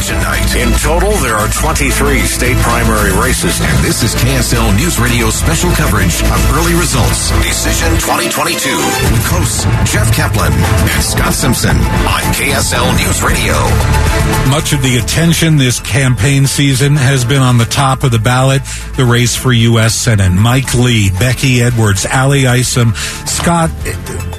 Election 0.00 0.22
night. 0.24 0.56
In 0.56 0.72
total, 0.78 1.12
there 1.20 1.34
are 1.34 1.46
23 1.52 2.20
state 2.20 2.56
primary 2.64 3.12
races. 3.20 3.60
And 3.60 3.84
this 3.84 4.02
is 4.02 4.14
KSL 4.14 4.74
News 4.74 4.98
Radio 4.98 5.28
special 5.28 5.70
coverage 5.72 6.22
of 6.22 6.40
early 6.56 6.72
results. 6.72 7.28
Decision 7.44 7.92
2022 8.00 8.76
with 9.12 9.26
hosts 9.28 9.64
Jeff 9.92 10.08
Caplan 10.16 10.52
and 10.56 11.04
Scott 11.04 11.34
Simpson 11.34 11.76
on 11.76 12.22
KSL 12.32 12.96
News 12.96 13.22
Radio. 13.22 13.52
Much 14.48 14.72
of 14.72 14.80
the 14.82 14.96
attention 14.96 15.58
this 15.58 15.80
campaign 15.80 16.46
season 16.46 16.96
has 16.96 17.26
been 17.26 17.42
on 17.42 17.58
the 17.58 17.66
top 17.66 18.02
of 18.02 18.10
the 18.10 18.18
ballot, 18.18 18.62
the 18.96 19.04
race 19.04 19.36
for 19.36 19.52
U.S. 19.52 19.94
Senate. 19.94 20.32
Mike 20.32 20.72
Lee, 20.72 21.10
Becky 21.18 21.60
Edwards, 21.60 22.06
Ally 22.06 22.46
Isom. 22.46 22.94
Scott, 23.26 23.68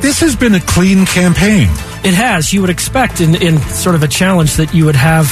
this 0.02 0.22
has 0.22 0.36
been 0.36 0.56
a 0.56 0.60
clean 0.60 1.06
campaign. 1.06 1.70
It 2.04 2.14
has. 2.16 2.52
You 2.52 2.62
would 2.62 2.70
expect 2.70 3.22
in, 3.22 3.36
in 3.36 3.58
sort 3.60 3.96
of 3.96 4.04
a 4.04 4.08
challenge 4.08 4.56
that 4.56 4.74
you 4.74 4.86
would 4.86 4.96
have 4.96 5.28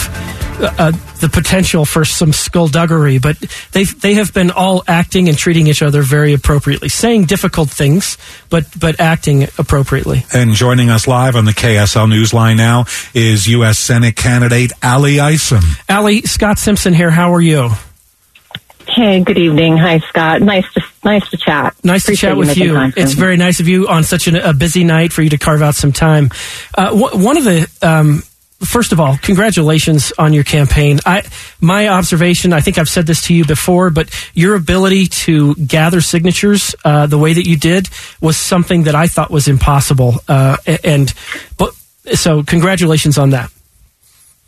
uh, 0.60 0.74
uh, 0.78 0.92
the 1.20 1.30
potential 1.30 1.86
for 1.86 2.04
some 2.06 2.32
skullduggery, 2.34 3.18
but 3.18 3.38
they 3.72 3.86
they 3.86 4.16
have 4.16 4.34
been 4.34 4.52
all 4.52 4.84
acting 4.88 5.30
and 5.30 5.38
treating 5.38 5.68
each 5.68 5.82
other 5.82 6.02
very 6.02 6.34
appropriately, 6.34 6.90
saying 6.90 7.26
difficult 7.26 7.70
things, 7.70 8.18
but 8.50 8.66
but 8.78 9.00
acting 9.00 9.44
appropriately. 9.58 10.26
And 10.34 10.54
joining 10.54 10.90
us 10.90 11.08
live 11.08 11.36
on 11.36 11.46
the 11.46 11.54
KSL 11.54 12.08
Newsline 12.08 12.58
now 12.58 12.86
is 13.14 13.48
U.S. 13.48 13.80
Senate 13.80 14.16
candidate 14.16 14.72
Ally 14.84 15.20
Isom. 15.20 15.64
Ally, 15.88 16.22
Scott 16.22 16.60
Simpson 16.60 16.94
here. 16.94 17.10
How 17.10 17.34
are 17.34 17.42
you? 17.42 17.70
Hey, 18.88 19.24
good 19.24 19.38
evening. 19.38 19.78
Hi, 19.78 20.00
Scott. 20.00 20.42
Nice 20.42 20.72
to 20.74 20.82
nice 21.04 21.30
to 21.30 21.38
chat. 21.38 21.76
Nice 21.84 22.06
to 22.06 22.16
chat 22.16 22.38
with 22.38 22.58
you. 22.58 22.78
It's 22.96 23.14
very 23.14 23.38
nice 23.38 23.60
of 23.60 23.68
you 23.68 23.88
on 23.88 24.04
such 24.04 24.28
an, 24.28 24.36
a 24.36 24.54
busy 24.54 24.84
night 24.84 25.14
for 25.14 25.22
you 25.22 25.30
to 25.32 25.38
carve 25.38 25.62
out 25.62 25.76
some 25.76 25.92
time. 25.92 26.30
Uh, 26.78 26.92
w- 26.92 27.26
one 27.26 27.38
of 27.38 27.44
the 27.44 27.68
um, 27.82 28.24
first 28.60 28.92
of 28.92 29.00
all, 29.00 29.18
congratulations 29.18 30.12
on 30.18 30.34
your 30.34 30.44
campaign. 30.44 31.00
I, 31.06 31.24
my 31.62 31.88
observation, 31.88 32.54
I 32.54 32.60
think 32.62 32.78
I've 32.78 32.90
said 32.90 33.08
this 33.08 33.24
to 33.28 33.34
you 33.34 33.46
before, 33.46 33.90
but 33.90 34.10
your 34.34 34.56
ability 34.56 35.08
to 35.08 35.56
gather 35.56 36.02
signatures 36.02 36.76
uh, 36.84 37.08
the 37.08 37.18
way 37.18 37.34
that 37.34 37.48
you 37.48 37.58
did 37.58 37.90
was 38.22 38.38
something 38.38 38.84
that 38.84 38.96
I 38.96 39.08
thought 39.08 39.32
was 39.32 39.48
impossible. 39.48 40.16
Uh, 40.28 40.58
and 40.84 41.14
but 41.58 41.74
so, 42.14 42.44
congratulations 42.44 43.18
on 43.18 43.32
that. 43.32 43.52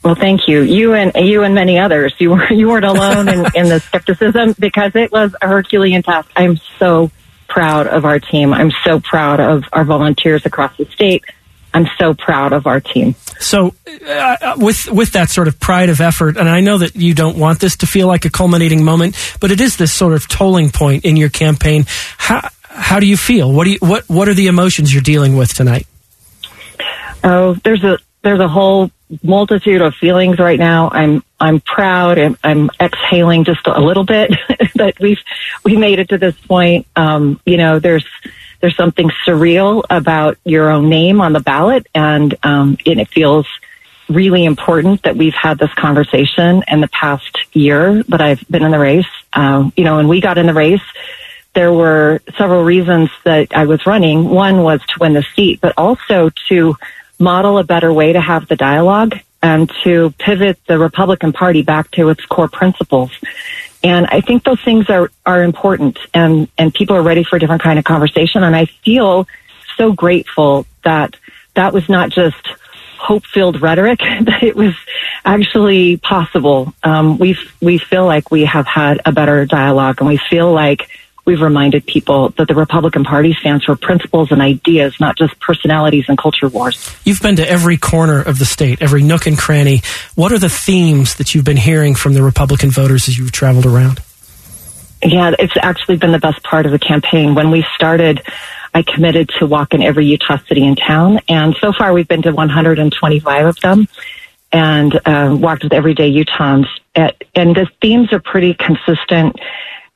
Well, 0.03 0.16
thank 0.16 0.47
you. 0.47 0.62
You 0.62 0.94
and 0.94 1.12
you 1.16 1.44
and 1.44 1.53
many 1.53 1.78
others. 1.78 2.13
You 2.17 2.31
were 2.31 2.51
you 2.51 2.69
weren't 2.69 2.85
alone 2.85 3.29
in, 3.29 3.45
in 3.56 3.69
the 3.69 3.79
skepticism 3.79 4.56
because 4.57 4.95
it 4.95 5.12
was 5.12 5.35
a 5.41 5.47
Herculean 5.47 6.03
task. 6.03 6.29
I'm 6.35 6.57
so 6.79 7.12
proud 7.47 7.88
of 7.88 8.06
our 8.06 8.19
team. 8.19 8.53
I'm 8.53 8.72
so 8.84 9.00
proud 9.00 9.39
of 9.39 9.63
our 9.73 9.84
volunteers 9.84 10.45
across 10.45 10.75
the 10.78 10.85
state. 10.85 11.23
I'm 11.73 11.88
so 11.97 12.13
proud 12.13 12.51
of 12.51 12.67
our 12.67 12.81
team. 12.81 13.16
So, 13.39 13.73
uh, 14.07 14.56
with 14.57 14.89
with 14.91 15.13
that 15.13 15.29
sort 15.29 15.47
of 15.47 15.59
pride 15.59 15.89
of 15.89 16.01
effort, 16.01 16.35
and 16.35 16.50
I 16.50 16.59
know 16.59 16.79
that 16.79 16.95
you 16.95 17.13
don't 17.13 17.38
want 17.38 17.59
this 17.59 17.78
to 17.78 17.88
feel 17.88 18.07
like 18.07 18.25
a 18.25 18.29
culminating 18.29 18.83
moment, 18.83 19.16
but 19.39 19.51
it 19.51 19.62
is 19.62 19.78
this 19.78 19.94
sort 19.94 20.13
of 20.13 20.28
tolling 20.28 20.69
point 20.69 21.06
in 21.06 21.16
your 21.16 21.29
campaign. 21.29 21.85
How 22.18 22.50
how 22.63 23.00
do 23.00 23.06
you 23.06 23.18
feel? 23.18 23.51
What 23.51 23.66
do 23.66 23.72
you 23.72 23.78
what 23.79 24.09
what 24.09 24.28
are 24.28 24.33
the 24.33 24.47
emotions 24.47 24.94
you're 24.94 25.01
dealing 25.01 25.38
with 25.38 25.53
tonight? 25.53 25.88
Oh, 27.23 27.53
there's 27.63 27.83
a 27.83 27.97
there's 28.22 28.39
a 28.39 28.47
whole 28.47 28.91
multitude 29.23 29.81
of 29.81 29.95
feelings 29.95 30.39
right 30.39 30.59
now. 30.59 30.89
I'm 30.91 31.23
I'm 31.39 31.59
proud 31.59 32.17
and 32.17 32.38
I'm 32.44 32.69
exhaling 32.79 33.44
just 33.44 33.66
a 33.67 33.81
little 33.81 34.03
bit 34.03 34.31
that 34.75 34.99
we've 34.99 35.19
we 35.63 35.75
made 35.77 35.99
it 35.99 36.09
to 36.09 36.17
this 36.17 36.35
point. 36.35 36.88
Um, 36.95 37.39
you 37.45 37.57
know, 37.57 37.79
there's 37.79 38.05
there's 38.61 38.75
something 38.75 39.09
surreal 39.25 39.83
about 39.89 40.38
your 40.45 40.69
own 40.69 40.89
name 40.89 41.19
on 41.19 41.33
the 41.33 41.39
ballot, 41.39 41.88
and 41.94 42.35
um, 42.44 42.77
and 42.85 43.00
it 43.00 43.09
feels 43.09 43.47
really 44.09 44.45
important 44.45 45.03
that 45.03 45.16
we've 45.16 45.33
had 45.33 45.57
this 45.57 45.73
conversation 45.73 46.63
in 46.67 46.81
the 46.81 46.89
past 46.89 47.38
year 47.53 48.03
that 48.03 48.21
I've 48.21 48.45
been 48.50 48.63
in 48.63 48.71
the 48.71 48.79
race. 48.79 49.07
Um, 49.33 49.73
you 49.77 49.83
know, 49.83 49.97
when 49.97 50.07
we 50.07 50.21
got 50.21 50.38
in 50.38 50.47
the 50.47 50.53
race, 50.53 50.81
there 51.53 51.71
were 51.71 52.21
several 52.38 52.63
reasons 52.63 53.09
that 53.23 53.55
I 53.55 53.66
was 53.66 53.85
running. 53.85 54.29
One 54.29 54.63
was 54.63 54.81
to 54.81 54.94
win 55.00 55.13
the 55.13 55.25
seat, 55.35 55.59
but 55.61 55.73
also 55.77 56.29
to 56.50 56.75
model 57.21 57.57
a 57.57 57.63
better 57.63 57.93
way 57.93 58.13
to 58.13 58.19
have 58.19 58.47
the 58.47 58.55
dialogue 58.55 59.17
and 59.41 59.71
to 59.83 60.11
pivot 60.19 60.59
the 60.67 60.77
Republican 60.77 61.33
Party 61.33 61.61
back 61.61 61.89
to 61.91 62.09
its 62.09 62.25
core 62.25 62.49
principles. 62.49 63.11
And 63.83 64.05
I 64.07 64.21
think 64.21 64.43
those 64.43 64.61
things 64.61 64.89
are, 64.89 65.09
are 65.25 65.43
important 65.43 65.97
and, 66.13 66.47
and 66.57 66.73
people 66.73 66.95
are 66.95 67.01
ready 67.01 67.23
for 67.23 67.37
a 67.37 67.39
different 67.39 67.61
kind 67.61 67.79
of 67.79 67.85
conversation. 67.85 68.43
And 68.43 68.55
I 68.55 68.65
feel 68.65 69.27
so 69.77 69.91
grateful 69.93 70.65
that 70.83 71.15
that 71.55 71.73
was 71.73 71.89
not 71.89 72.09
just 72.09 72.47
hope 72.99 73.25
filled 73.25 73.61
rhetoric, 73.61 73.99
that 74.21 74.43
it 74.43 74.55
was 74.55 74.75
actually 75.25 75.97
possible. 75.97 76.73
Um, 76.83 77.17
we 77.17 77.38
we 77.61 77.77
feel 77.77 78.05
like 78.05 78.31
we 78.31 78.45
have 78.45 78.67
had 78.67 79.01
a 79.05 79.11
better 79.11 79.45
dialogue 79.45 79.97
and 79.99 80.07
we 80.07 80.17
feel 80.17 80.51
like 80.51 80.88
we've 81.25 81.41
reminded 81.41 81.85
people 81.85 82.29
that 82.37 82.47
the 82.47 82.55
Republican 82.55 83.03
Party 83.03 83.33
stands 83.33 83.65
for 83.65 83.75
principles 83.75 84.31
and 84.31 84.41
ideas, 84.41 84.99
not 84.99 85.17
just 85.17 85.39
personalities 85.39 86.05
and 86.07 86.17
culture 86.17 86.47
wars. 86.47 86.93
You've 87.03 87.21
been 87.21 87.35
to 87.37 87.49
every 87.49 87.77
corner 87.77 88.21
of 88.21 88.39
the 88.39 88.45
state, 88.45 88.81
every 88.81 89.03
nook 89.03 89.27
and 89.27 89.37
cranny. 89.37 89.81
What 90.15 90.31
are 90.31 90.39
the 90.39 90.49
themes 90.49 91.15
that 91.15 91.33
you've 91.33 91.45
been 91.45 91.57
hearing 91.57 91.95
from 91.95 92.13
the 92.13 92.23
Republican 92.23 92.71
voters 92.71 93.07
as 93.07 93.17
you've 93.17 93.31
traveled 93.31 93.65
around? 93.65 94.01
Yeah, 95.03 95.33
it's 95.39 95.53
actually 95.59 95.97
been 95.97 96.11
the 96.11 96.19
best 96.19 96.43
part 96.43 96.65
of 96.65 96.71
the 96.71 96.79
campaign. 96.79 97.33
When 97.33 97.49
we 97.49 97.65
started, 97.75 98.21
I 98.73 98.83
committed 98.83 99.29
to 99.39 99.47
walk 99.47 99.73
in 99.73 99.81
every 99.81 100.05
Utah 100.05 100.38
city 100.47 100.65
and 100.65 100.77
town, 100.77 101.19
and 101.27 101.55
so 101.59 101.73
far 101.73 101.91
we've 101.91 102.07
been 102.07 102.21
to 102.21 102.31
125 102.31 103.45
of 103.45 103.59
them 103.61 103.88
and 104.51 104.99
uh, 105.05 105.35
walked 105.39 105.63
with 105.63 105.73
everyday 105.73 106.11
Utahns. 106.11 106.67
And 106.95 107.55
the 107.55 107.67
themes 107.81 108.11
are 108.11 108.19
pretty 108.19 108.53
consistent 108.53 109.38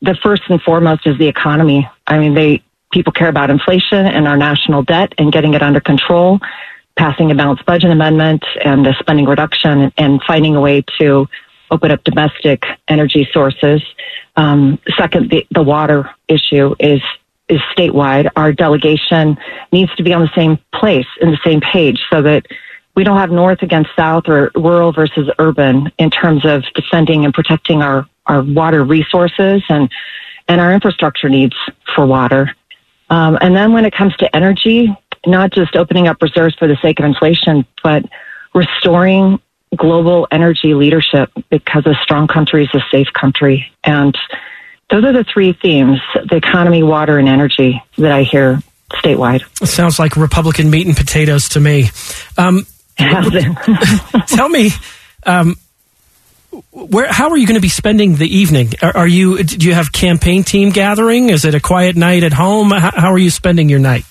the 0.01 0.15
first 0.23 0.43
and 0.49 0.61
foremost 0.61 1.05
is 1.07 1.17
the 1.17 1.27
economy. 1.27 1.89
I 2.07 2.19
mean, 2.19 2.33
they 2.33 2.63
people 2.91 3.11
care 3.11 3.29
about 3.29 3.49
inflation 3.49 4.05
and 4.05 4.27
our 4.27 4.37
national 4.37 4.83
debt 4.83 5.13
and 5.17 5.31
getting 5.31 5.53
it 5.53 5.61
under 5.61 5.81
control, 5.81 6.39
passing 6.95 7.31
a 7.31 7.35
balanced 7.35 7.65
budget 7.65 7.91
amendment 7.91 8.43
and 8.63 8.85
the 8.85 8.95
spending 8.99 9.25
reduction, 9.25 9.91
and 9.97 10.21
finding 10.23 10.55
a 10.55 10.61
way 10.61 10.83
to 10.99 11.27
open 11.71 11.91
up 11.91 12.03
domestic 12.03 12.63
energy 12.87 13.27
sources. 13.33 13.81
Um, 14.35 14.79
second, 14.97 15.31
the, 15.31 15.45
the 15.51 15.63
water 15.63 16.09
issue 16.27 16.75
is 16.79 17.01
is 17.47 17.59
statewide. 17.77 18.29
Our 18.35 18.51
delegation 18.53 19.37
needs 19.71 19.93
to 19.95 20.03
be 20.03 20.13
on 20.13 20.21
the 20.21 20.31
same 20.35 20.57
place 20.73 21.05
in 21.21 21.29
the 21.29 21.37
same 21.43 21.61
page 21.61 21.99
so 22.11 22.23
that 22.23 22.47
we 22.95 23.03
don't 23.03 23.17
have 23.17 23.29
north 23.29 23.61
against 23.61 23.91
south 23.95 24.23
or 24.27 24.51
rural 24.55 24.91
versus 24.91 25.29
urban 25.37 25.91
in 25.99 26.09
terms 26.09 26.43
of 26.45 26.63
defending 26.73 27.23
and 27.23 27.33
protecting 27.33 27.81
our 27.81 28.07
our 28.27 28.43
water 28.43 28.83
resources 28.83 29.63
and 29.69 29.91
and 30.47 30.61
our 30.61 30.73
infrastructure 30.73 31.29
needs 31.29 31.55
for 31.95 32.05
water. 32.05 32.55
Um, 33.09 33.37
and 33.41 33.55
then 33.55 33.73
when 33.73 33.85
it 33.85 33.93
comes 33.93 34.15
to 34.17 34.35
energy, 34.35 34.95
not 35.25 35.51
just 35.51 35.75
opening 35.75 36.07
up 36.07 36.21
reserves 36.21 36.55
for 36.55 36.67
the 36.67 36.77
sake 36.81 36.99
of 36.99 37.05
inflation, 37.05 37.65
but 37.83 38.03
restoring 38.53 39.39
global 39.75 40.27
energy 40.31 40.73
leadership 40.73 41.29
because 41.49 41.85
a 41.85 41.95
strong 42.03 42.27
country 42.27 42.63
is 42.63 42.69
a 42.73 42.81
safe 42.91 43.07
country. 43.13 43.71
And 43.83 44.17
those 44.89 45.03
are 45.03 45.13
the 45.13 45.23
three 45.23 45.53
themes 45.53 45.99
the 46.29 46.35
economy, 46.35 46.83
water, 46.83 47.17
and 47.17 47.27
energy 47.27 47.81
that 47.97 48.11
I 48.11 48.23
hear 48.23 48.59
statewide. 48.93 49.43
It 49.61 49.67
sounds 49.67 49.99
like 49.99 50.15
Republican 50.15 50.69
meat 50.69 50.87
and 50.87 50.95
potatoes 50.95 51.49
to 51.49 51.59
me. 51.59 51.89
Um, 52.37 52.65
tell 54.27 54.47
me, 54.47 54.69
um, 55.25 55.55
where 56.71 57.11
how 57.11 57.29
are 57.29 57.37
you 57.37 57.47
going 57.47 57.55
to 57.55 57.61
be 57.61 57.69
spending 57.69 58.15
the 58.15 58.27
evening? 58.27 58.73
Are, 58.81 58.97
are, 58.97 59.07
you 59.07 59.43
do 59.43 59.67
you 59.67 59.73
have 59.73 59.91
campaign 59.91 60.43
team 60.43 60.69
gathering? 60.69 61.29
Is 61.29 61.45
it 61.45 61.55
a 61.55 61.59
quiet 61.59 61.95
night 61.95 62.23
at 62.23 62.33
home? 62.33 62.71
How, 62.71 62.91
how 62.93 63.11
are 63.11 63.17
you 63.17 63.29
spending 63.29 63.69
your 63.69 63.79
night? 63.79 64.05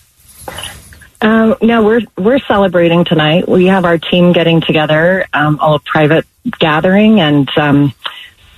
Um, 1.20 1.56
no, 1.62 1.82
we're 1.82 2.02
we're 2.18 2.40
celebrating 2.40 3.04
tonight. 3.04 3.48
We 3.48 3.66
have 3.66 3.84
our 3.84 3.98
team 3.98 4.32
getting 4.32 4.60
together, 4.60 5.26
um, 5.32 5.58
all 5.58 5.74
a 5.76 5.80
private 5.80 6.26
gathering, 6.58 7.20
and 7.20 7.48
um, 7.56 7.94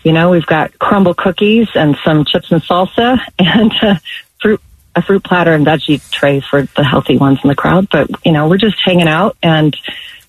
you 0.02 0.12
know 0.12 0.30
we've 0.30 0.46
got 0.46 0.72
Crumbl 0.72 1.16
cookies 1.16 1.68
and 1.74 1.96
some 2.04 2.24
chips 2.24 2.50
and 2.50 2.62
salsa 2.62 3.20
and 3.38 3.72
uh, 3.82 3.96
fruit 4.40 4.60
a 4.96 5.02
fruit 5.02 5.22
platter 5.22 5.52
and 5.52 5.66
veggie 5.66 6.10
trays 6.10 6.44
for 6.44 6.62
the 6.62 6.82
healthy 6.82 7.18
ones 7.18 7.38
in 7.44 7.48
the 7.48 7.54
crowd. 7.54 7.88
But 7.90 8.10
you 8.24 8.32
know 8.32 8.48
we're 8.48 8.58
just 8.58 8.80
hanging 8.84 9.08
out 9.08 9.36
and 9.42 9.76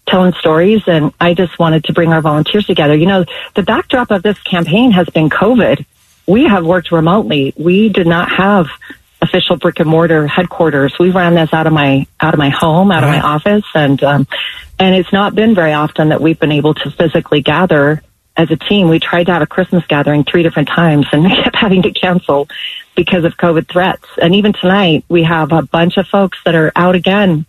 telling 0.07 0.33
stories, 0.33 0.83
and 0.87 1.13
I 1.19 1.33
just 1.33 1.59
wanted 1.59 1.83
to 1.85 1.93
bring 1.93 2.11
our 2.13 2.21
volunteers 2.21 2.65
together. 2.65 2.95
You 2.95 3.05
know, 3.05 3.25
the 3.55 3.63
backdrop 3.63 4.11
of 4.11 4.23
this 4.23 4.39
campaign 4.41 4.91
has 4.91 5.09
been 5.09 5.29
COVID. 5.29 5.85
We 6.25 6.45
have 6.45 6.65
worked 6.65 6.91
remotely. 6.91 7.53
We 7.57 7.89
did 7.89 8.07
not 8.07 8.31
have 8.31 8.67
official 9.21 9.57
brick 9.57 9.79
and 9.79 9.89
mortar 9.89 10.27
headquarters. 10.27 10.93
We 10.99 11.09
ran 11.09 11.35
this 11.35 11.53
out 11.53 11.67
of 11.67 11.73
my 11.73 12.07
out 12.19 12.33
of 12.33 12.37
my 12.37 12.49
home, 12.49 12.91
out 12.91 13.03
right. 13.03 13.17
of 13.17 13.23
my 13.23 13.29
office, 13.29 13.65
and 13.73 14.01
um, 14.03 14.27
and 14.79 14.95
it's 14.95 15.11
not 15.13 15.35
been 15.35 15.55
very 15.55 15.73
often 15.73 16.09
that 16.09 16.21
we've 16.21 16.39
been 16.39 16.51
able 16.51 16.73
to 16.75 16.91
physically 16.91 17.41
gather 17.41 18.01
as 18.35 18.51
a 18.51 18.55
team. 18.55 18.89
We 18.89 18.99
tried 18.99 19.25
to 19.25 19.33
have 19.33 19.41
a 19.41 19.47
Christmas 19.47 19.85
gathering 19.87 20.23
three 20.23 20.43
different 20.43 20.69
times 20.69 21.07
and 21.11 21.25
kept 21.43 21.55
having 21.55 21.81
to 21.83 21.91
cancel 21.91 22.47
because 22.95 23.25
of 23.25 23.35
COVID 23.37 23.67
threats. 23.67 24.05
And 24.21 24.35
even 24.35 24.53
tonight, 24.53 25.03
we 25.09 25.23
have 25.23 25.51
a 25.51 25.63
bunch 25.63 25.97
of 25.97 26.07
folks 26.07 26.37
that 26.45 26.55
are 26.55 26.71
out 26.75 26.95
again 26.95 27.45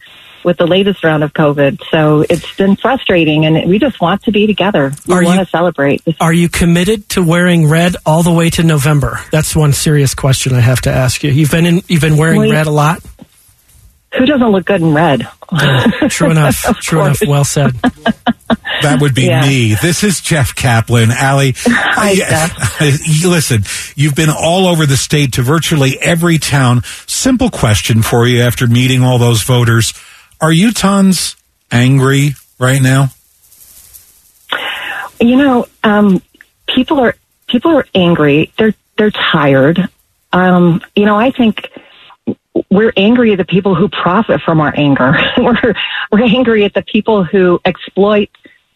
with 0.49 0.57
the 0.57 0.67
latest 0.67 1.05
round 1.05 1.23
of 1.23 1.35
COVID. 1.35 1.79
So 1.91 2.25
it's 2.29 2.57
been 2.57 2.75
frustrating, 2.75 3.45
and 3.45 3.69
we 3.69 3.79
just 3.79 4.01
want 4.01 4.23
to 4.23 4.33
be 4.33 4.47
together. 4.47 4.93
We 5.07 5.15
are 5.15 5.23
want 5.23 5.39
you, 5.39 5.45
to 5.45 5.51
celebrate. 5.51 6.03
Are 6.23 6.33
you 6.33 6.49
committed 6.49 7.07
to 7.11 7.23
wearing 7.23 7.69
red 7.69 7.97
all 8.07 8.23
the 8.23 8.33
way 8.33 8.49
to 8.51 8.63
November? 8.63 9.21
That's 9.31 9.55
one 9.55 9.75
serious 9.75 10.15
question 10.15 10.55
I 10.55 10.61
have 10.61 10.81
to 10.83 10.91
ask 10.91 11.23
you. 11.23 11.31
You've 11.31 11.51
been 11.51 11.67
in, 11.67 11.83
you've 11.87 12.01
been 12.01 12.17
wearing 12.17 12.41
well, 12.41 12.51
red 12.51 12.67
a 12.67 12.71
lot. 12.71 13.03
Who 14.17 14.25
doesn't 14.25 14.49
look 14.49 14.65
good 14.65 14.81
in 14.81 14.95
red? 14.95 15.29
true 16.09 16.31
enough. 16.31 16.57
true 16.81 17.03
enough. 17.03 17.21
Well 17.27 17.45
said. 17.45 17.73
That 18.83 19.01
would 19.01 19.15
be 19.15 19.25
yeah. 19.25 19.43
me. 19.43 19.75
This 19.75 20.05
is 20.05 20.21
Jeff 20.21 20.55
Caplan. 20.55 21.11
Ally, 21.11 21.53
Hi, 21.57 22.15
Jeff. 22.15 22.81
listen, 23.25 23.63
you've 23.97 24.15
been 24.15 24.31
all 24.31 24.69
over 24.69 24.87
the 24.87 24.97
state 24.97 25.33
to 25.33 25.43
virtually 25.43 25.99
every 26.01 26.39
town. 26.39 26.83
Simple 27.07 27.51
question 27.51 28.03
for 28.03 28.27
you 28.27 28.43
after 28.43 28.69
meeting 28.69 29.03
all 29.03 29.19
those 29.19 29.43
voters. 29.43 29.93
Are 30.41 30.51
Utahns 30.51 31.37
angry 31.71 32.31
right 32.59 32.81
now? 32.81 33.09
You 35.21 35.37
know, 35.37 35.67
um, 35.83 36.23
people 36.69 37.01
are 37.01 37.17
people 37.49 37.77
are 37.77 37.87
angry. 37.95 38.53
They're 38.57 38.75
they're 38.97 39.11
tired. 39.11 39.89
Um, 40.33 40.81
you 40.95 41.07
know, 41.07 41.17
I 41.17 41.31
think 41.33 41.69
we're 42.71 42.93
angry 42.97 43.33
at 43.33 43.39
the 43.39 43.45
people 43.45 43.75
who 43.75 43.89
profit 43.89 44.41
from 44.43 44.61
our 44.61 44.73
anger. 44.77 45.15
we're 45.39 45.75
we're 46.13 46.25
angry 46.25 46.65
at 46.65 46.75
the 46.75 46.83
people 46.83 47.25
who 47.25 47.61
exploit 47.65 48.31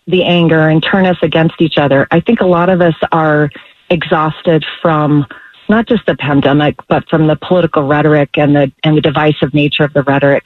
the 0.07 0.25
anger 0.25 0.69
and 0.69 0.83
turn 0.83 1.07
us 1.07 1.19
against 1.23 1.61
each 1.61 1.79
other. 1.79 2.09
I 2.11 2.21
think 2.21 2.41
a 2.41 2.47
lot 2.47 2.71
of 2.71 2.81
us 2.81 2.97
are 3.13 3.51
exhausted 3.89 4.65
from 4.81 5.27
not 5.69 5.87
just 5.87 6.05
the 6.07 6.17
pandemic, 6.17 6.77
but 6.89 7.09
from 7.09 7.29
the 7.29 7.37
political 7.37 7.87
rhetoric 7.87 8.31
and 8.37 8.57
the 8.57 8.73
and 8.83 8.97
the 8.97 9.01
divisive 9.01 9.55
nature 9.55 9.85
of 9.85 9.93
the 9.93 10.03
rhetoric. 10.03 10.45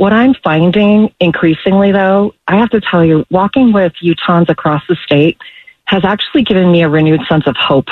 What 0.00 0.14
I'm 0.14 0.32
finding 0.42 1.12
increasingly, 1.20 1.92
though, 1.92 2.32
I 2.48 2.56
have 2.56 2.70
to 2.70 2.80
tell 2.80 3.04
you, 3.04 3.26
walking 3.30 3.70
with 3.70 3.92
Utahns 4.02 4.48
across 4.48 4.82
the 4.88 4.96
state 5.04 5.36
has 5.84 6.06
actually 6.06 6.42
given 6.42 6.72
me 6.72 6.82
a 6.82 6.88
renewed 6.88 7.20
sense 7.28 7.46
of 7.46 7.54
hope 7.58 7.88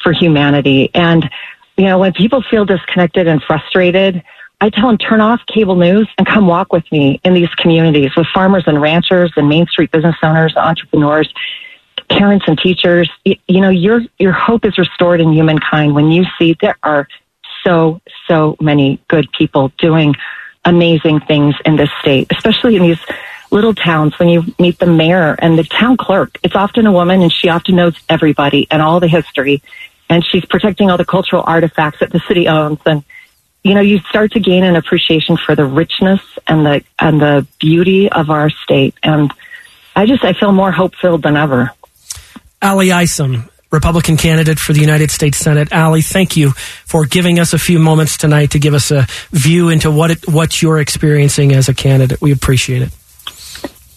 for 0.00 0.12
humanity. 0.12 0.88
And, 0.94 1.28
you 1.76 1.86
know, 1.86 1.98
when 1.98 2.12
people 2.12 2.44
feel 2.48 2.64
disconnected 2.64 3.26
and 3.26 3.42
frustrated, 3.42 4.22
I 4.60 4.70
tell 4.70 4.86
them 4.86 4.98
turn 4.98 5.20
off 5.20 5.40
cable 5.52 5.74
news 5.74 6.08
and 6.16 6.24
come 6.24 6.46
walk 6.46 6.72
with 6.72 6.84
me 6.92 7.20
in 7.24 7.34
these 7.34 7.52
communities 7.56 8.12
with 8.16 8.28
farmers 8.32 8.62
and 8.68 8.80
ranchers 8.80 9.32
and 9.36 9.48
Main 9.48 9.66
Street 9.66 9.90
business 9.90 10.14
owners, 10.22 10.54
entrepreneurs, 10.54 11.28
parents 12.08 12.44
and 12.46 12.56
teachers. 12.56 13.10
You, 13.24 13.34
you 13.48 13.60
know, 13.60 13.70
your 13.70 14.02
your 14.20 14.32
hope 14.32 14.64
is 14.64 14.78
restored 14.78 15.20
in 15.20 15.32
humankind 15.32 15.92
when 15.92 16.12
you 16.12 16.24
see 16.38 16.56
there 16.60 16.78
are 16.84 17.08
so 17.64 18.00
so 18.28 18.56
many 18.60 19.02
good 19.08 19.26
people 19.36 19.72
doing 19.78 20.14
amazing 20.64 21.20
things 21.20 21.54
in 21.64 21.76
this 21.76 21.90
state, 22.00 22.28
especially 22.30 22.76
in 22.76 22.82
these 22.82 23.00
little 23.50 23.74
towns 23.74 24.18
when 24.18 24.28
you 24.28 24.44
meet 24.58 24.78
the 24.78 24.86
mayor 24.86 25.34
and 25.38 25.58
the 25.58 25.64
town 25.64 25.96
clerk. 25.96 26.38
It's 26.42 26.54
often 26.54 26.86
a 26.86 26.92
woman 26.92 27.22
and 27.22 27.32
she 27.32 27.48
often 27.48 27.76
knows 27.76 27.96
everybody 28.08 28.66
and 28.70 28.82
all 28.82 29.00
the 29.00 29.08
history 29.08 29.62
and 30.10 30.24
she's 30.24 30.44
protecting 30.44 30.90
all 30.90 30.96
the 30.96 31.04
cultural 31.04 31.42
artifacts 31.46 32.00
that 32.00 32.10
the 32.10 32.20
city 32.20 32.48
owns 32.48 32.78
and 32.86 33.04
you 33.62 33.74
know 33.74 33.80
you 33.80 33.98
start 34.00 34.32
to 34.32 34.40
gain 34.40 34.64
an 34.64 34.76
appreciation 34.76 35.36
for 35.36 35.54
the 35.54 35.64
richness 35.64 36.20
and 36.46 36.64
the 36.64 36.84
and 36.98 37.20
the 37.20 37.46
beauty 37.58 38.08
of 38.10 38.30
our 38.30 38.50
state 38.50 38.94
and 39.02 39.32
I 39.96 40.06
just 40.06 40.24
I 40.24 40.32
feel 40.32 40.52
more 40.52 40.70
hope 40.70 40.94
filled 40.94 41.22
than 41.22 41.36
ever. 41.36 41.72
Ally 42.62 42.90
Isom, 42.90 43.48
Republican 43.70 44.16
candidate 44.16 44.58
for 44.58 44.72
the 44.72 44.80
United 44.80 45.10
States 45.10 45.38
Senate. 45.38 45.68
Ally, 45.72 46.00
thank 46.00 46.36
you 46.36 46.52
for 46.52 47.04
giving 47.04 47.38
us 47.38 47.52
a 47.52 47.58
few 47.58 47.78
moments 47.78 48.16
tonight 48.16 48.52
to 48.52 48.58
give 48.58 48.74
us 48.74 48.90
a 48.90 49.06
view 49.30 49.68
into 49.68 49.90
what 49.90 50.10
it, 50.10 50.28
what 50.28 50.62
you're 50.62 50.78
experiencing 50.78 51.52
as 51.52 51.68
a 51.68 51.74
candidate. 51.74 52.20
We 52.20 52.32
appreciate 52.32 52.82
it. 52.82 52.90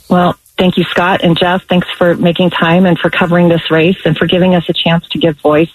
Well, 0.09 0.35
thank 0.57 0.77
you, 0.77 0.83
Scott 0.83 1.23
and 1.23 1.37
Jeff. 1.37 1.63
Thanks 1.67 1.87
for 1.97 2.15
making 2.15 2.49
time 2.49 2.85
and 2.85 2.99
for 2.99 3.09
covering 3.09 3.47
this 3.47 3.71
race 3.71 3.97
and 4.03 4.17
for 4.17 4.27
giving 4.27 4.55
us 4.55 4.67
a 4.67 4.73
chance 4.73 5.07
to 5.09 5.19
give 5.19 5.37
voice 5.39 5.71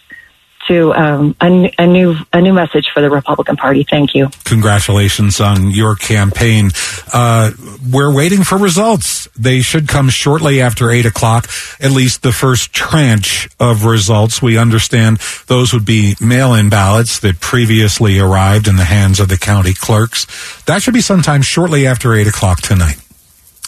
to 0.68 0.92
um, 0.94 1.36
a, 1.40 1.72
a, 1.78 1.86
new 1.86 2.16
a 2.32 2.40
new 2.40 2.52
message 2.52 2.88
for 2.92 3.00
the 3.00 3.10
Republican 3.10 3.56
Party. 3.56 3.84
Thank 3.88 4.14
you. 4.14 4.28
Congratulations 4.44 5.40
on 5.40 5.70
your 5.70 5.96
campaign. 5.96 6.70
Uh, 7.12 7.52
we're 7.90 8.14
waiting 8.14 8.44
for 8.44 8.58
results. 8.58 9.28
They 9.38 9.60
should 9.60 9.88
come 9.88 10.08
shortly 10.08 10.60
after 10.60 10.90
eight 10.90 11.06
o'clock. 11.06 11.48
At 11.80 11.90
least 11.90 12.22
the 12.22 12.32
first 12.32 12.72
tranche 12.72 13.48
of 13.60 13.84
results. 13.84 14.42
We 14.42 14.58
understand 14.58 15.18
those 15.46 15.72
would 15.72 15.86
be 15.86 16.14
mail-in 16.20 16.68
ballots 16.68 17.20
that 17.20 17.40
previously 17.40 18.18
arrived 18.18 18.68
in 18.68 18.76
the 18.76 18.84
hands 18.84 19.20
of 19.20 19.28
the 19.28 19.38
county 19.38 19.74
clerks. 19.74 20.26
That 20.64 20.82
should 20.82 20.94
be 20.94 21.00
sometime 21.00 21.42
shortly 21.42 21.86
after 21.86 22.14
eight 22.14 22.26
o'clock 22.26 22.60
tonight. 22.60 22.96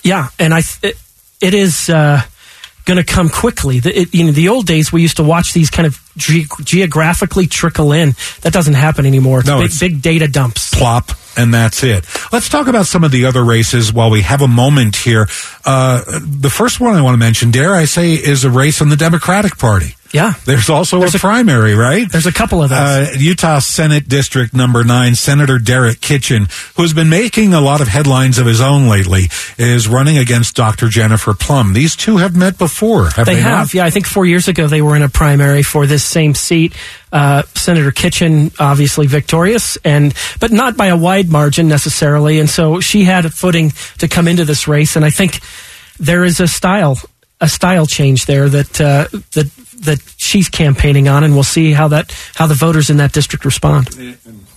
Yeah, 0.02 0.28
and 0.38 0.54
I 0.54 0.62
it, 0.82 0.96
it 1.40 1.54
is. 1.54 1.88
Uh, 1.88 2.22
going 2.88 2.96
to 2.96 3.04
come 3.04 3.28
quickly. 3.28 3.80
The, 3.80 4.00
it, 4.00 4.14
you 4.14 4.24
know, 4.24 4.32
the 4.32 4.48
old 4.48 4.66
days 4.66 4.90
we 4.90 5.02
used 5.02 5.18
to 5.18 5.22
watch 5.22 5.52
these 5.52 5.68
kind 5.68 5.86
of 5.86 6.00
ge- 6.16 6.48
geographically 6.64 7.46
trickle 7.46 7.92
in. 7.92 8.14
That 8.40 8.52
doesn't 8.52 8.74
happen 8.74 9.04
anymore. 9.06 9.40
It's 9.40 9.48
no, 9.48 9.58
big, 9.58 9.66
it's 9.66 9.78
big 9.78 10.02
data 10.02 10.26
dumps. 10.26 10.74
Plop, 10.74 11.10
and 11.36 11.52
that's 11.52 11.84
it. 11.84 12.06
Let's 12.32 12.48
talk 12.48 12.66
about 12.66 12.86
some 12.86 13.04
of 13.04 13.12
the 13.12 13.26
other 13.26 13.44
races 13.44 13.92
while 13.92 14.10
we 14.10 14.22
have 14.22 14.40
a 14.40 14.48
moment 14.48 14.96
here. 14.96 15.28
Uh, 15.64 16.02
the 16.22 16.50
first 16.50 16.80
one 16.80 16.96
I 16.96 17.02
want 17.02 17.14
to 17.14 17.18
mention, 17.18 17.50
dare 17.50 17.74
I 17.74 17.84
say, 17.84 18.14
is 18.14 18.44
a 18.44 18.50
race 18.50 18.80
in 18.80 18.88
the 18.88 18.96
Democratic 18.96 19.58
Party. 19.58 19.94
Yeah. 20.12 20.34
There's 20.44 20.70
also 20.70 21.00
there's 21.00 21.14
a, 21.14 21.18
a, 21.18 21.20
primary, 21.20 21.74
right? 21.74 22.10
There's 22.10 22.26
a 22.26 22.32
couple 22.32 22.62
of 22.62 22.70
those. 22.70 22.78
Uh, 22.78 23.12
Utah 23.18 23.58
Senate 23.58 24.08
District 24.08 24.54
number 24.54 24.84
nine, 24.84 25.14
Senator 25.14 25.58
Derek 25.58 26.00
Kitchen, 26.00 26.48
who's 26.76 26.94
been 26.94 27.10
making 27.10 27.52
a 27.52 27.60
lot 27.60 27.80
of 27.80 27.88
headlines 27.88 28.38
of 28.38 28.46
his 28.46 28.60
own 28.60 28.88
lately, 28.88 29.24
is 29.58 29.86
running 29.86 30.16
against 30.16 30.56
Dr. 30.56 30.88
Jennifer 30.88 31.34
Plumb. 31.34 31.72
These 31.74 31.96
two 31.96 32.16
have 32.16 32.34
met 32.34 32.56
before, 32.56 33.10
have 33.10 33.26
they, 33.26 33.34
they 33.34 33.40
have, 33.40 33.68
not? 33.68 33.74
yeah. 33.74 33.84
I 33.84 33.90
think 33.90 34.06
four 34.06 34.24
years 34.24 34.48
ago 34.48 34.66
they 34.66 34.82
were 34.82 34.96
in 34.96 35.02
a 35.02 35.08
primary 35.08 35.62
for 35.62 35.86
this 35.86 36.04
same 36.04 36.34
seat. 36.34 36.74
Uh, 37.12 37.42
Senator 37.54 37.90
Kitchen, 37.90 38.50
obviously 38.58 39.06
victorious, 39.06 39.76
and 39.84 40.14
but 40.40 40.52
not 40.52 40.76
by 40.76 40.86
a 40.86 40.96
wide 40.96 41.28
margin 41.28 41.68
necessarily. 41.68 42.38
And 42.38 42.48
so 42.48 42.80
she 42.80 43.04
had 43.04 43.24
a 43.24 43.30
footing 43.30 43.72
to 43.98 44.08
come 44.08 44.28
into 44.28 44.44
this 44.44 44.68
race, 44.68 44.96
and 44.96 45.04
I 45.04 45.10
think 45.10 45.40
there 45.98 46.24
is 46.24 46.40
a 46.40 46.48
style 46.48 46.98
a 47.40 47.48
style 47.48 47.86
change 47.86 48.26
there 48.26 48.48
that 48.48 48.80
uh, 48.80 49.06
that 49.32 49.50
that 49.80 50.00
she's 50.16 50.48
campaigning 50.48 51.08
on, 51.08 51.24
and 51.24 51.34
we'll 51.34 51.42
see 51.42 51.72
how 51.72 51.88
that 51.88 52.14
how 52.34 52.46
the 52.46 52.54
voters 52.54 52.90
in 52.90 52.98
that 52.98 53.12
district 53.12 53.44
respond. 53.44 53.88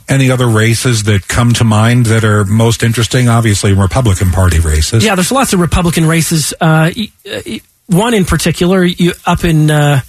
Any 0.09 0.29
other 0.29 0.47
races 0.47 1.03
that 1.03 1.27
come 1.27 1.53
to 1.53 1.63
mind 1.63 2.07
that 2.07 2.23
are 2.23 2.43
most 2.43 2.83
interesting? 2.83 3.29
Obviously, 3.29 3.73
Republican 3.73 4.31
Party 4.31 4.59
races. 4.59 5.05
Yeah, 5.05 5.15
there's 5.15 5.31
lots 5.31 5.53
of 5.53 5.59
Republican 5.59 6.05
races. 6.05 6.53
Uh, 6.59 6.91
one 7.87 8.13
in 8.13 8.25
particular, 8.25 8.83
you, 8.83 9.13
up 9.25 9.43
in 9.43 9.71
uh, 9.71 10.01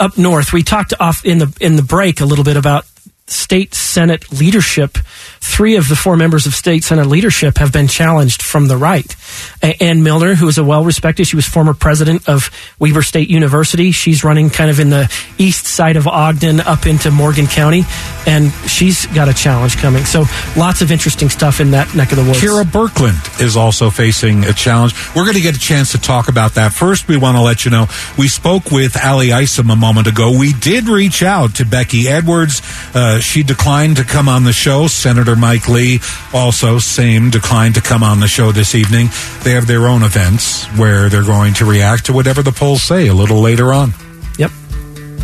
up 0.00 0.16
north. 0.18 0.52
We 0.52 0.62
talked 0.62 0.94
off 0.98 1.24
in 1.24 1.38
the 1.38 1.56
in 1.60 1.76
the 1.76 1.82
break 1.82 2.20
a 2.20 2.24
little 2.24 2.44
bit 2.44 2.56
about 2.56 2.86
state 3.30 3.74
Senate 3.74 4.32
leadership, 4.32 4.98
three 5.40 5.76
of 5.76 5.88
the 5.88 5.96
four 5.96 6.16
members 6.16 6.46
of 6.46 6.54
state 6.54 6.84
Senate 6.84 7.06
leadership 7.06 7.58
have 7.58 7.72
been 7.72 7.88
challenged 7.88 8.42
from 8.42 8.68
the 8.68 8.76
right. 8.76 9.14
Ann 9.62 10.02
Millner, 10.02 10.34
who 10.34 10.48
is 10.48 10.58
a 10.58 10.64
well 10.64 10.84
respected, 10.84 11.26
she 11.26 11.36
was 11.36 11.46
former 11.46 11.74
president 11.74 12.28
of 12.28 12.50
Weber 12.78 13.02
State 13.02 13.28
University. 13.28 13.92
She's 13.92 14.24
running 14.24 14.50
kind 14.50 14.70
of 14.70 14.80
in 14.80 14.90
the 14.90 15.12
east 15.38 15.66
side 15.66 15.96
of 15.96 16.06
Ogden 16.06 16.60
up 16.60 16.86
into 16.86 17.10
Morgan 17.10 17.46
County, 17.46 17.84
and 18.26 18.52
she's 18.66 19.06
got 19.06 19.28
a 19.28 19.34
challenge 19.34 19.76
coming. 19.76 20.04
So 20.04 20.24
lots 20.56 20.82
of 20.82 20.90
interesting 20.90 21.28
stuff 21.28 21.60
in 21.60 21.72
that 21.72 21.94
neck 21.94 22.12
of 22.12 22.18
the 22.18 22.24
woods. 22.24 22.40
Kera 22.40 22.64
Birkeland 22.64 23.40
is 23.40 23.56
also 23.56 23.90
facing 23.90 24.44
a 24.44 24.52
challenge. 24.52 24.94
We're 25.14 25.24
going 25.24 25.36
to 25.36 25.42
get 25.42 25.56
a 25.56 25.60
chance 25.60 25.92
to 25.92 25.98
talk 25.98 26.28
about 26.28 26.54
that. 26.54 26.72
First, 26.72 27.08
we 27.08 27.16
want 27.16 27.36
to 27.36 27.42
let 27.42 27.64
you 27.64 27.70
know 27.70 27.86
we 28.16 28.28
spoke 28.28 28.70
with 28.70 28.96
Ally 28.96 29.32
Isom 29.32 29.70
a 29.70 29.76
moment 29.76 30.06
ago. 30.06 30.36
We 30.38 30.52
did 30.52 30.88
reach 30.88 31.22
out 31.22 31.56
to 31.56 31.64
Becky 31.64 32.08
Edwards. 32.08 32.62
Uh, 32.94 33.17
Uh, 33.18 33.20
she 33.20 33.42
declined 33.42 33.96
to 33.96 34.04
come 34.04 34.28
on 34.28 34.44
the 34.44 34.52
show. 34.52 34.86
Senator 34.86 35.34
Mike 35.34 35.68
Lee 35.68 36.00
also 36.32 36.78
same 36.78 37.30
declined 37.30 37.74
to 37.74 37.80
come 37.80 38.02
on 38.02 38.20
the 38.20 38.28
show 38.28 38.52
this 38.52 38.74
evening. 38.74 39.08
They 39.42 39.52
have 39.52 39.66
their 39.66 39.88
own 39.88 40.02
events 40.02 40.66
where 40.78 41.08
they're 41.08 41.24
going 41.24 41.54
to 41.54 41.64
react 41.64 42.06
to 42.06 42.12
whatever 42.12 42.42
the 42.42 42.52
polls 42.52 42.82
say 42.82 43.08
a 43.08 43.14
little 43.14 43.40
later 43.40 43.72
on. 43.72 43.92
Yep, 44.38 44.50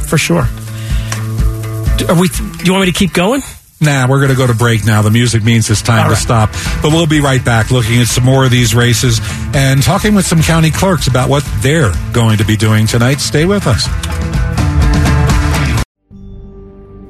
for 0.09 0.19
sure. 0.19 0.43
Are 2.09 2.21
we? 2.21 2.29
Do 2.29 2.65
you 2.65 2.73
want 2.73 2.87
me 2.87 2.93
to 2.93 2.99
keep 2.99 3.13
going? 3.13 3.43
Nah, 3.81 4.09
we're 4.09 4.19
going 4.19 4.31
to 4.31 4.37
go 4.37 4.47
to 4.47 4.55
break 4.55 4.85
now. 4.85 5.03
The 5.03 5.11
music 5.11 5.45
means 5.45 5.71
it's 5.71 5.83
time 5.83 6.09
right. 6.09 6.15
to 6.15 6.21
stop. 6.21 6.51
But 6.83 6.91
we'll 6.91 7.07
be 7.07 7.21
right 7.21 7.45
back 7.45 7.71
looking 7.71 8.01
at 8.01 8.07
some 8.07 8.25
more 8.25 8.45
of 8.45 8.51
these 8.51 8.75
races 8.75 9.21
and 9.55 9.83
talking 9.83 10.15
with 10.15 10.27
some 10.27 10.43
county 10.43 10.71
clerks 10.71 11.07
about 11.07 11.29
what 11.29 11.45
they're 11.59 11.93
going 12.13 12.39
to 12.39 12.45
be 12.45 12.57
doing 12.57 12.87
tonight. 12.87 13.21
Stay 13.21 13.45
with 13.45 13.67
us. 13.67 13.87